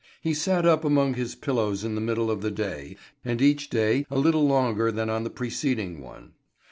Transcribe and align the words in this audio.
He 0.19 0.33
sat 0.33 0.65
up 0.65 0.83
among 0.83 1.13
his 1.13 1.35
pillows 1.35 1.83
in 1.83 1.93
the 1.93 2.01
middle 2.01 2.31
of 2.31 2.41
the 2.41 2.49
day, 2.49 2.95
and 3.23 3.39
each 3.39 3.69
day 3.69 4.07
a 4.09 4.17
little 4.17 4.47
longer 4.47 4.91
than 4.91 5.11
on 5.11 5.23
the 5.23 5.29
preceding 5.29 6.01
one. 6.01 6.33